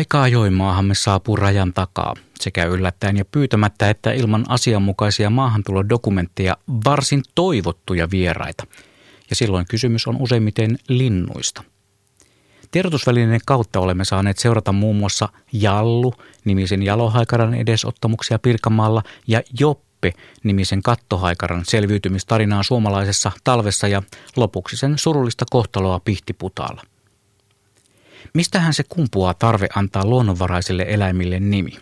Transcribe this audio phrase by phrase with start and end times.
[0.00, 7.22] Aika ajoin maahamme saapuu rajan takaa, sekä yllättäen ja pyytämättä että ilman asianmukaisia maahantulodokumentteja varsin
[7.34, 8.66] toivottuja vieraita.
[9.30, 11.62] Ja silloin kysymys on useimmiten linnuista.
[12.70, 16.14] Tiedotusvälineiden kautta olemme saaneet seurata muun muassa Jallu,
[16.44, 20.12] nimisen jalohaikaran edesottamuksia Pirkanmaalla, ja Joppe,
[20.44, 24.02] nimisen kattohaikaran selviytymistarinaa suomalaisessa talvessa ja
[24.36, 26.82] lopuksi sen surullista kohtaloa Pihtiputaalla.
[28.34, 31.78] Mistähän se kumpuaa tarve antaa luonnonvaraisille eläimille nimi?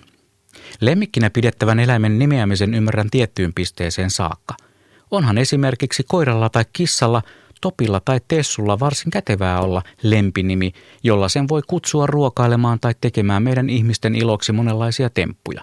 [0.81, 4.55] Lemmikkinä pidettävän eläimen nimeämisen ymmärrän tiettyyn pisteeseen saakka.
[5.11, 7.23] Onhan esimerkiksi koiralla tai kissalla,
[7.61, 13.71] topilla tai tessulla varsin kätevää olla lempinimi, jolla sen voi kutsua ruokailemaan tai tekemään meidän
[13.71, 15.63] ihmisten iloksi monenlaisia temppuja.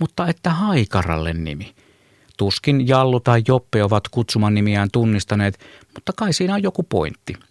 [0.00, 1.74] Mutta että haikaralle nimi.
[2.36, 5.58] Tuskin Jallu tai Joppe ovat kutsuman nimiään tunnistaneet,
[5.94, 7.36] mutta kai siinä on joku pointti–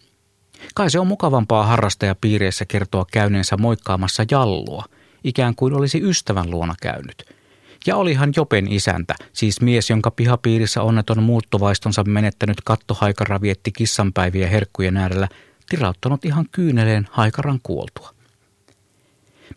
[0.76, 4.86] Kai se on mukavampaa harrastajapiireissä kertoa käyneensä moikkaamassa jallua,
[5.24, 7.36] ikään kuin olisi ystävän luona käynyt.
[7.88, 14.98] Ja olihan Jopen isäntä, siis mies, jonka pihapiirissä onneton muuttovaistonsa menettänyt kattohaikara vietti kissanpäiviä herkkujen
[14.98, 15.28] äärellä,
[15.70, 18.10] tirauttanut ihan kyyneleen haikaran kuoltua.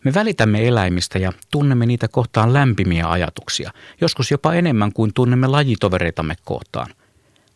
[0.03, 6.35] Me välitämme eläimistä ja tunnemme niitä kohtaan lämpimiä ajatuksia, joskus jopa enemmän kuin tunnemme lajitovereitamme
[6.45, 6.93] kohtaan.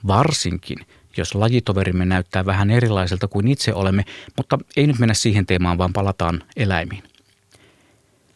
[0.08, 0.78] Varsinkin,
[1.18, 4.06] jos lajitoverimme näyttää vähän erilaiselta kuin itse olemme,
[4.38, 7.04] mutta ei nyt mennä siihen teemaan, vaan palataan eläimiin.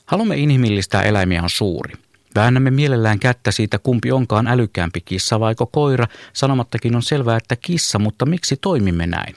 [0.05, 1.93] Haluamme inhimillistää eläimiä on suuri.
[2.35, 7.99] Väännämme mielellään kättä siitä, kumpi onkaan älykkäämpi kissa vaiko koira, sanomattakin on selvää, että kissa,
[7.99, 9.35] mutta miksi toimimme näin?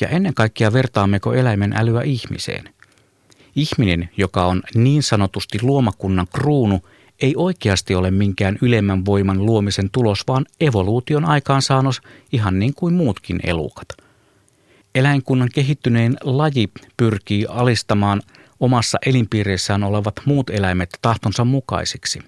[0.00, 2.74] Ja ennen kaikkea vertaammeko eläimen älyä ihmiseen?
[3.56, 6.82] Ihminen, joka on niin sanotusti luomakunnan kruunu,
[7.22, 12.00] ei oikeasti ole minkään ylemmän voiman luomisen tulos, vaan evoluution aikaansaannos
[12.32, 13.88] ihan niin kuin muutkin elukat.
[14.94, 18.22] Eläinkunnan kehittyneen laji pyrkii alistamaan
[18.60, 22.18] omassa elinpiireissään olevat muut eläimet tahtonsa mukaisiksi.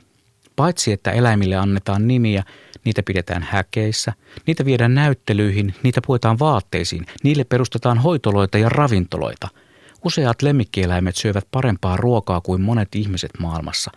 [0.57, 2.43] Paitsi että eläimille annetaan nimiä,
[2.85, 4.13] niitä pidetään häkeissä,
[4.47, 9.49] niitä viedään näyttelyihin, niitä puetaan vaatteisiin, niille perustetaan hoitoloita ja ravintoloita–
[10.09, 13.91] Useat lemmikkieläimet syövät parempaa ruokaa kuin monet ihmiset maailmassa.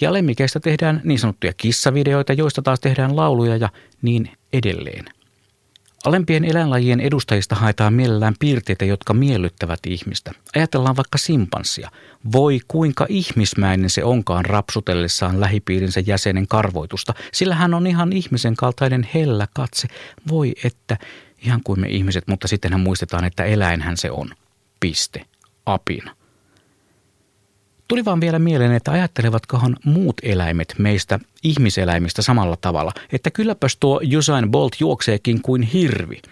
[0.00, 3.68] Ja lemmikeistä tehdään niin sanottuja kissavideoita, joista taas tehdään lauluja ja
[4.02, 5.04] niin edelleen.
[6.04, 10.32] Alempien eläinlajien edustajista haetaan mielellään piirteitä, jotka miellyttävät ihmistä.
[10.56, 11.90] Ajatellaan vaikka simpanssia.
[12.32, 19.08] Voi kuinka ihmismäinen se onkaan rapsutellessaan lähipiirinsä jäsenen karvoitusta, sillä hän on ihan ihmisen kaltainen
[19.14, 19.88] hellä katse.
[20.28, 20.96] Voi että,
[21.42, 24.30] ihan kuin me ihmiset, mutta sittenhän muistetaan, että eläinhän se on.
[24.80, 25.26] Piste
[25.66, 26.16] apina.
[27.88, 34.00] Tuli vaan vielä mieleen, että ajattelevatkohan muut eläimet meistä ihmiseläimistä samalla tavalla, että kylläpäs tuo
[34.18, 36.22] Usain Bolt juokseekin kuin hirvi.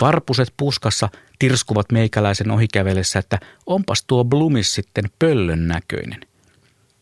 [0.00, 6.20] Varpuset puskassa tirskuvat meikäläisen ohikävelessä, että onpas tuo Blumis sitten pöllön näköinen.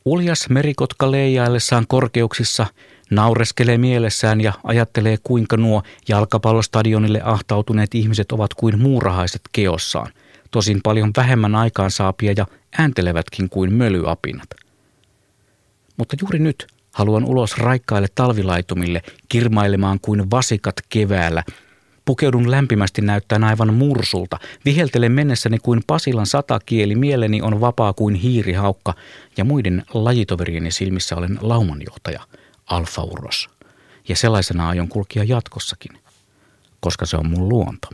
[0.04, 2.66] Uljas merikotka leijaillessaan korkeuksissa
[3.10, 10.12] naureskelee mielessään ja ajattelee kuinka nuo jalkapallostadionille ahtautuneet ihmiset ovat kuin muurahaiset keossaan–
[10.50, 12.46] tosin paljon vähemmän aikaansaapia ja
[12.78, 14.48] ääntelevätkin kuin mölyapinat.
[15.96, 21.44] Mutta juuri nyt haluan ulos raikkaille talvilaitumille kirmailemaan kuin vasikat keväällä.
[22.04, 24.38] Pukeudun lämpimästi näyttää aivan mursulta.
[24.64, 28.94] Viheltelen mennessäni kuin Pasilan satakieli, mieleni on vapaa kuin hiirihaukka
[29.36, 32.22] ja muiden lajitoverieni silmissä olen laumanjohtaja,
[32.66, 33.48] alfauros.
[34.08, 35.98] Ja sellaisena aion kulkia jatkossakin,
[36.80, 37.88] koska se on mun luonto.